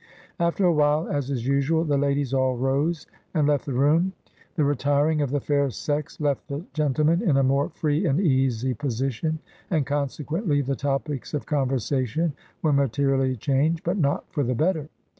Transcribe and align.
After 0.39 0.65
a 0.65 0.73
while, 0.73 1.07
as 1.07 1.29
is 1.29 1.45
usual, 1.45 1.83
the 1.83 1.95
ladies 1.95 2.33
all 2.33 2.57
rose 2.57 3.05
and 3.35 3.45
left 3.47 3.67
the 3.67 3.73
room. 3.73 4.13
The 4.55 4.63
retir 4.63 5.11
ing 5.11 5.21
of 5.21 5.29
the 5.29 5.39
fair 5.39 5.69
sex 5.69 6.19
left 6.19 6.47
the 6.47 6.65
gentlemen 6.73 7.21
in 7.21 7.37
a 7.37 7.43
more 7.43 7.69
free 7.69 8.07
and 8.07 8.19
easy 8.19 8.73
position, 8.73 9.37
and 9.69 9.85
consequently, 9.85 10.61
the 10.61 10.75
topics 10.75 11.35
of 11.35 11.45
con 11.45 11.69
versation 11.69 12.31
were 12.63 12.73
materially 12.73 13.35
changed, 13.35 13.83
but 13.83 13.95
not 13.99 14.25
for 14.33 14.41
the 14.43 14.55
bet 14.55 14.73
ter. 14.73 14.89